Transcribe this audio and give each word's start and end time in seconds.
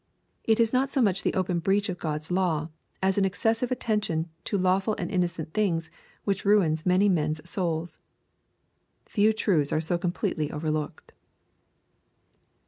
It 0.45 0.59
is 0.59 0.73
not 0.73 0.89
so 0.89 0.99
much 0.99 1.21
the 1.21 1.35
open 1.35 1.59
breach 1.59 1.87
of 1.87 1.99
God's 1.99 2.31
law, 2.31 2.69
as 3.03 3.19
an 3.19 3.23
excessive 3.23 3.69
attention 3.71 4.31
to 4.45 4.57
lawful 4.57 4.95
and 4.97 5.11
innocent 5.11 5.53
things 5.53 5.91
which 6.23 6.43
ruins 6.43 6.87
many 6.87 7.07
men's 7.07 7.47
souls. 7.47 8.01
Few 9.05 9.31
truths 9.31 9.71
are 9.71 9.79
so 9.81 9.99
completely 9.99 10.49
overlooked. 10.51 11.13